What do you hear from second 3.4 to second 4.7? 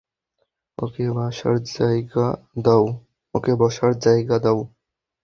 বসার জায়গা দাও।